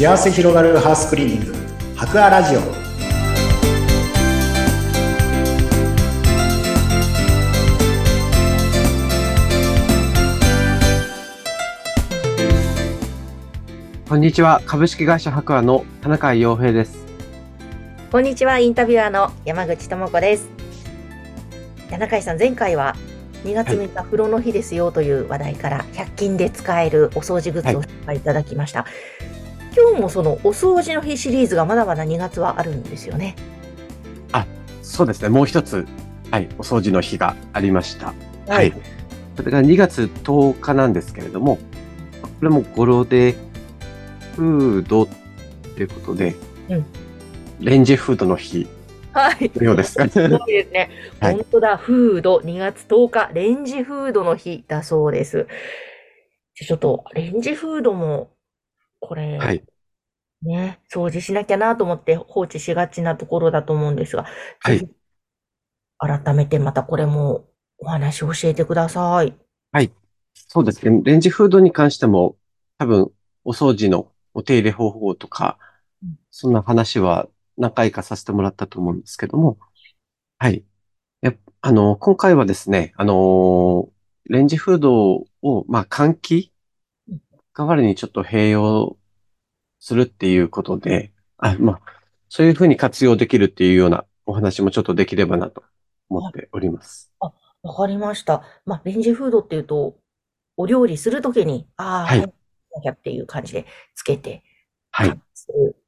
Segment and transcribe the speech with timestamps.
[0.00, 1.54] 幸せ広がるハウスクリーニング
[1.94, 2.60] 博アラジオ
[14.08, 14.62] こんにちは。
[14.64, 17.04] 株式会社白亜の田中洋平です。
[18.10, 20.48] こんにちは、インタビュアーの山口智子です。
[21.90, 22.96] 柳井さん、前回は
[23.44, 28.86] 2月3日、風呂の日ですよという話題から、100均で使えるお掃除グッズを紹介いただきました。
[29.76, 33.36] 今日もそのお掃除の日シリーズがまだまだ2月はあるんですよね。
[34.90, 35.28] そうですね。
[35.28, 35.86] もう一つ、
[36.32, 38.12] はい、お掃除の日がありました。
[38.48, 38.72] はい。
[39.36, 43.36] それが2月10日なんですけれども、これも語呂で、
[44.34, 45.12] フードと
[45.80, 46.34] いうことで、
[46.68, 46.84] うん
[47.60, 48.66] レンジフードの日
[49.12, 49.50] はい。
[49.54, 49.92] のようです。
[49.92, 50.08] そう
[50.46, 50.90] ですね。
[51.20, 55.46] はい本当だ、フード、2月10日、レンジフードの日だそうです。
[56.54, 58.30] ちょっと、レンジフードも、
[59.00, 59.64] これ、はい。
[60.42, 64.24] ね、掃除しなきゃなと思って放置しがちなところだと思うんですが、
[64.60, 64.92] はいぜひ
[65.98, 67.46] 改めてまたこれも
[67.78, 69.34] お話を教えてください。
[70.34, 71.00] そうですね。
[71.04, 72.36] レンジフードに関しても、
[72.78, 73.12] 多分、
[73.44, 75.58] お掃除のお手入れ方法とか
[76.02, 79.58] うん、そんな話は何回かさせてもらったと思うんですけども、
[80.38, 80.64] はい。
[81.20, 83.90] やっあの、今回はですね、あの、
[84.24, 86.50] レンジフードを、まあ、換気うん
[87.60, 88.96] 代わりにちょっと併用
[89.80, 91.80] するっていうことで、あ、まあ、
[92.30, 95.62] そういうふうに活用できるっていうようなお話もちょっとできればなと
[96.08, 97.12] 思っております。
[97.20, 98.42] わかりました。
[98.64, 99.98] まあ、レンジフードっていうと、
[100.56, 102.20] お料理するときに、ああ、はい
[102.82, 104.42] なっていう感じでつけて、
[104.90, 105.20] はい。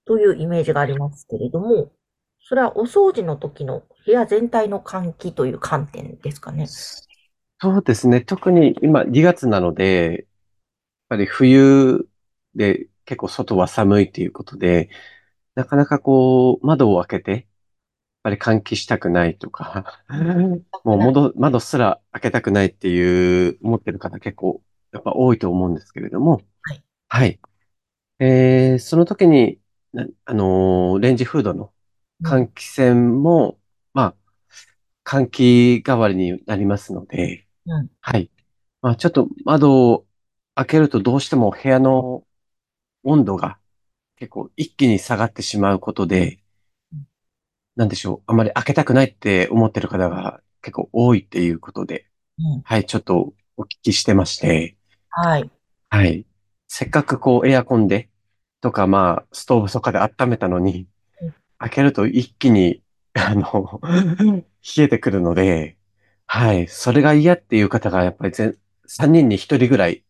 [0.05, 1.93] というイメージがありますけれども、
[2.41, 6.67] それはお掃除の時の部屋全体の換気という観点ですかね。
[6.67, 8.21] そうですね。
[8.21, 10.27] 特に今2月なので、
[11.13, 12.09] ぱり冬
[12.55, 14.89] で結構外は寒いということで、
[15.55, 17.45] なかなかこう窓を開けて、やっ
[18.23, 20.03] ぱり換気したくないとか、
[20.85, 24.63] もう窓、窓すら開けたくないっていう思ってる方結構
[24.93, 26.85] やっぱ多いと思うんですけれども、はい。
[27.09, 27.41] はい。
[28.19, 29.59] えー、その時に、
[29.93, 31.73] なあのーレンジフードの
[32.25, 33.59] 換気扇も、
[33.93, 34.17] まあ、
[35.05, 38.31] 換気代わりになりますので、うんはい。
[38.81, 40.07] まあ、ちょっと窓を
[40.55, 42.25] 開けるとどうしても部屋の
[43.05, 43.59] 温度が
[44.17, 46.41] 結構一気に下がってしまうことで
[46.93, 47.07] うん、
[47.77, 48.23] なんでしょう。
[48.27, 52.07] あまり開けたくないって思ってる方が結構多いっていうことで、
[52.39, 54.77] うんはい、ちょっとお聞きしてまして、
[55.11, 55.51] はい。
[55.91, 56.27] はい。
[56.69, 58.09] せっかくこうエアコンで
[58.61, 60.87] とかまあストーブとかで温めたのに
[61.21, 62.83] うん、開けると一気に、
[63.15, 63.81] あの、
[64.77, 65.77] 冷えてくるので、
[66.27, 66.67] はい。
[66.69, 70.03] それが嫌っていう方がやっぱり全3人に1人ぐらい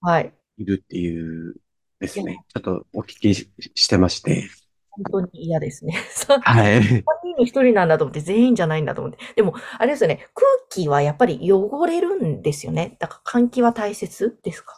[0.00, 0.32] はい。
[0.58, 1.56] いるっていう
[2.00, 2.38] ですね。
[2.48, 4.48] ちょっとお聞きししてまして。
[4.90, 5.94] 本当に嫌ですね。
[6.42, 6.80] はい。
[6.80, 9.18] 3人に1人なんだと思って、全員じゃないんだと思って。
[9.36, 12.96] でも、あれですよね、空気はやっぱり汚れるんですよね。
[12.98, 14.76] だから換気は大切ですか？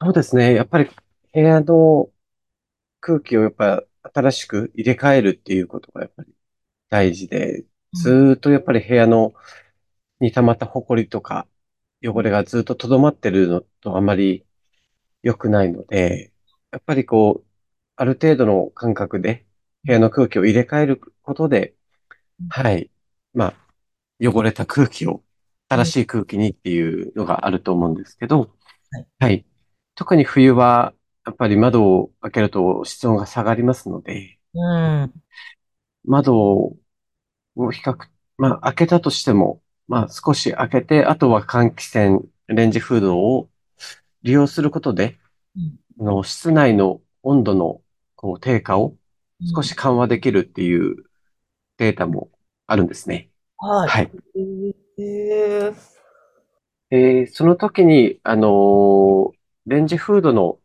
[0.00, 0.54] そうですね。
[0.54, 0.90] やっぱり
[1.32, 2.10] 部屋の
[3.00, 3.84] 空気をやっぱ
[4.14, 6.32] 新しく入れ替えるっていうことがやっぱり
[6.90, 9.34] 大事で、ずーっとやっぱり部屋の
[10.20, 11.46] に溜まった埃とか
[12.04, 14.46] 汚れがずっと留まってるのとあまり
[15.22, 16.32] 良くないので、
[16.72, 17.48] やっぱりこう、
[17.96, 19.46] ある程度の間隔で
[19.84, 21.74] 部屋の空気を入れ替えることで
[22.40, 22.90] うん、はい。
[23.34, 23.54] まあ、
[24.20, 25.22] 汚れた空気を
[25.68, 28.50] 新しい空気にっていうのがあると思うんですけど
[28.90, 29.46] はい、はい。
[29.94, 30.94] 特に冬は
[31.26, 34.60] やっぱり窓を開けると室温が下がりますので、う
[35.06, 35.12] ん。
[36.04, 36.76] 窓を
[37.72, 37.96] 比較、
[38.38, 43.48] まあ開けたとしても、まあ少し開けて、あとは換気扇、レンジフードを
[44.22, 45.18] 利用することで、
[45.56, 47.80] うんあの室内の温度の
[48.16, 48.96] こう低下を
[49.54, 51.04] 少し緩和できるっていう
[51.78, 52.30] データも
[52.66, 53.30] あるんですね。
[53.58, 53.88] はい。
[53.90, 54.10] はい。
[54.98, 55.74] へー
[56.90, 59.32] えーその時に、あのー
[59.66, 60.58] レンジフードの、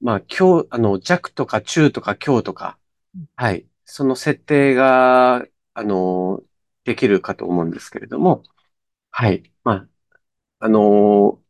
[0.00, 2.78] まあ、強、あの、弱とか中とか強とか
[3.16, 3.66] うん、はい。
[3.84, 6.49] その設定が、あのー
[6.84, 8.42] できるかと思うんですけれども、
[9.10, 9.52] はい。
[9.64, 9.88] まあ、
[10.60, 11.40] あのー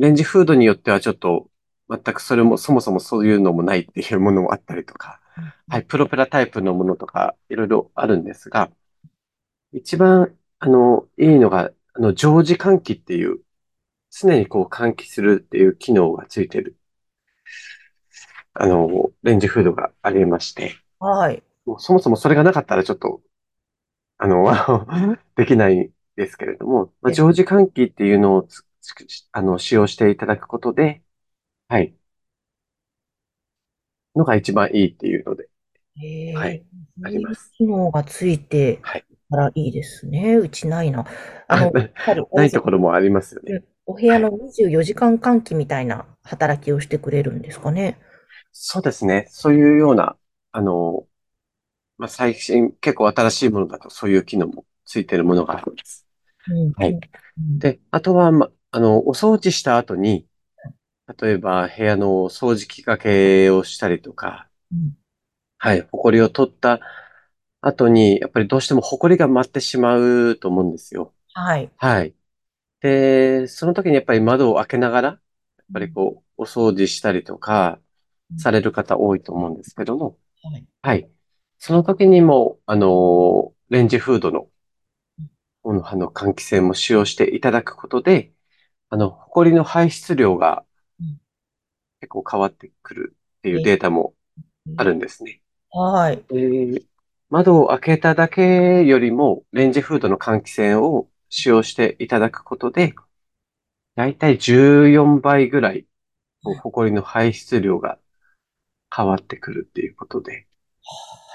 [0.00, 1.50] レンジフードによってはちょっと、
[1.90, 5.20] 全くそれも、そもそもそういうのもないっていうものもあったりとか、
[5.68, 5.84] はい。
[5.84, 8.70] プロペラタイプのものとか、いろいろあるんですが、
[9.72, 13.40] 一番、あの、いいのが、あの、常時換気っていう、
[14.10, 16.78] 常にこう換気するっていう機能がついてる、
[18.54, 21.42] あの、レンジフードがありまして、はい。
[21.64, 23.20] もうそもそもそれがなかったらちょっと、
[24.18, 24.46] あの、
[25.36, 28.94] できないですけれども、まあ、え常時換気っていうのをつつ
[29.32, 31.02] あの、使用していただくことで、
[31.68, 31.96] はい。
[34.16, 35.48] のが一番いいっていうので、
[35.96, 36.64] へえ、はい
[37.02, 37.54] あります。
[37.58, 39.06] 機能がついてはい。
[39.30, 40.36] からいいですね。
[40.36, 41.04] うちないな。
[41.48, 43.64] あの、 やはりないところもありますよね。
[43.86, 47.98] お部屋の24時間換気みたいな働きをしてくれるんですかね。
[48.52, 49.26] そうですね。
[49.30, 50.18] そういうような、
[50.52, 51.06] あの、
[51.98, 56.06] まあ、最新、結構新しいものだとそういう機能もついてるものがあります。
[56.48, 60.26] うんはいうんで、あとは、ま、あの、お掃除した後に、
[61.20, 64.96] 例えば部屋の掃除機かけをしたりとか、うん
[65.58, 66.80] はい、埃を取った
[67.60, 71.12] 後に、やっぱりどうしても埃が舞ってしまうと思うんですよ。
[71.34, 71.70] はい。
[71.76, 72.14] はい。
[72.80, 75.20] で、その時にやっぱり窓を開けながら、やっ
[75.72, 77.80] ぱりこう、お掃除したりとか、
[78.38, 80.66] される方多いと思うんですけども、はい。
[80.82, 81.10] はい。
[81.58, 84.50] その時にも、あの、レンジフードの、
[85.62, 88.32] この、あの、換気扇も使用していただくことで、
[88.90, 90.64] あの、埃の排出量が
[91.00, 91.18] うん
[92.00, 94.14] 結構変わってくるっていうデータも
[94.76, 95.42] あるんですね。
[95.70, 96.24] はい。
[96.28, 96.82] で
[97.30, 102.94] 窓を開けただけよりも、レンジフードの換気扇を使用していただくことで、
[103.96, 105.86] だいたい14倍ぐらい、
[106.62, 107.98] 埃の排出量が
[108.96, 110.47] 変わってくるっていうことで、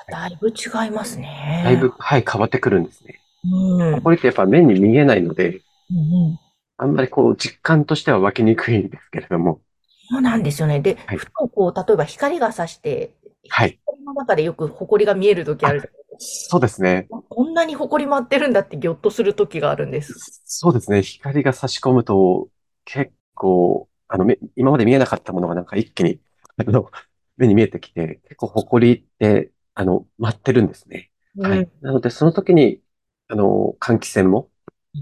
[0.09, 1.61] だいぶ違いますね。
[1.63, 3.19] だいぶ、はい、変わってくるんですね。
[3.45, 3.81] うん。
[3.81, 6.39] うん埃ってやっぱ目に見えないので、うん
[6.77, 9.61] あんまりこう実感としては湧きにくいんですけれども、
[10.09, 10.79] そうなんですよね。
[10.79, 13.11] で、はいふとこう、例えば光が差して、
[13.49, 13.79] はい。
[13.85, 17.07] 光の中でよく埃が見えるときあるじゃないですそうですね。
[17.09, 17.21] か。
[17.29, 20.41] こんなに埃舞ってるんだってぎょっとするときがあるんです。
[20.45, 21.01] そうですね。
[21.01, 22.49] 光が差し込むと、
[22.85, 26.19] 結構、あの、目今まで見えなかったものがなんか一気に、
[26.57, 26.91] あの、
[27.37, 31.11] 目に見えてきて、結構埃って、あの、舞ってるんですね。
[31.39, 31.61] はうん。
[31.63, 31.69] い。
[31.81, 32.81] なので、その時に、
[33.27, 34.51] あの、換気扇も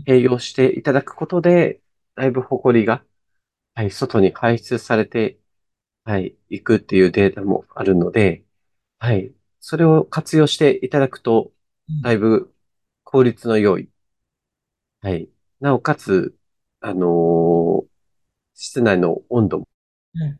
[0.07, 1.81] 併用していただくことで、
[2.15, 3.03] だいぶ埃が、
[3.75, 5.39] はい、外に排出されて、
[6.05, 8.45] はい、いくっていうデータもあるので、
[8.99, 11.51] はい、それを活用していただくと、
[12.01, 12.53] だいぶ
[13.03, 13.89] 効率の良い、
[15.01, 15.29] はい、
[15.59, 16.35] なおかつ、
[16.79, 17.91] あのー
[18.55, 19.67] 室内の温度も
[20.13, 20.39] うん。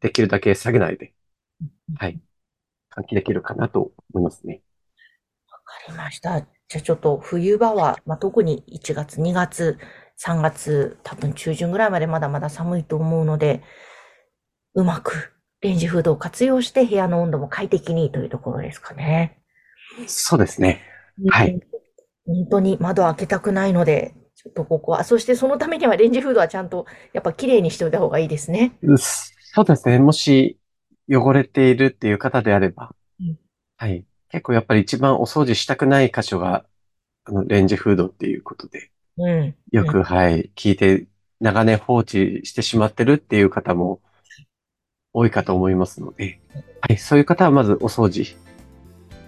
[0.00, 1.12] できるだけ下げないで、うん
[1.96, 2.20] はい、
[2.96, 4.62] 換気できるかなと思いますね。
[5.50, 6.40] わかりました。
[6.40, 9.78] じゃあちょっと冬場は、まあ、特に1月、2月、
[10.16, 13.62] 3月、多分中旬ぐらいまでまだまだ寒いと思うので、
[14.74, 19.42] うまくレンジフードを活用して部屋の温度も快適にというところですかね。
[20.06, 20.80] そうですね。
[21.28, 21.60] はいうん。
[22.24, 28.72] 本当に窓開けたくないので、ちょっとここは、そしてそのためにはレンジフードはちゃんとやっぱ綺麗にしておいた方がいいですね。
[28.96, 29.98] そうですね。
[29.98, 30.58] もし
[31.10, 33.38] 汚れているっていう方であれば、うん。
[33.76, 34.04] はい。
[34.30, 36.64] 結構やっぱり一番お掃除したくない箇所が、
[37.24, 39.54] あの、レンジフードっていうことで、うん。
[39.70, 41.06] よく、はい、聞いて、
[41.40, 44.00] 長年放置してしまってるっていう方も
[45.12, 46.40] 多いかと思いますので、
[46.80, 48.36] はい、そういう方はまずお掃除、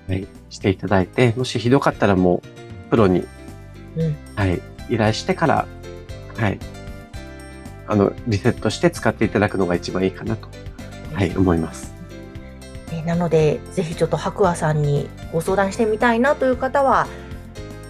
[0.08, 3.24] はい、していただいて、もしひどかったらもう、プロに、
[3.96, 4.16] うん。
[4.36, 5.66] はい、依頼してから、
[6.36, 6.58] はい、
[7.86, 10.48] あの、リセットして使っていただくのが一番いいかなと、
[11.14, 11.92] はい、思います。
[12.92, 17.06] えーなので、ぜひちょっと白亜さんにご相談してみたいなという方は、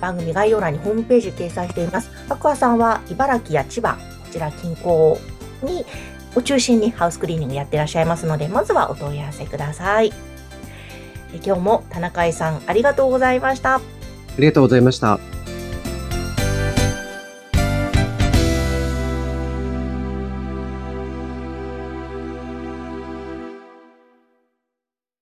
[0.00, 2.10] 番組概要欄にホームページ掲載しています。
[2.28, 4.00] 白亜さんは茨城や千葉、こ
[4.30, 5.18] ちら近郊
[5.62, 5.84] に、
[6.36, 10.12] を中心にハウスクリーニングやってらっしゃいますので、まずはお問い合わせください。
[11.32, 13.76] え今日も田中井さんありがとうございました。
[13.76, 13.80] あ
[14.38, 15.33] りがとうございました。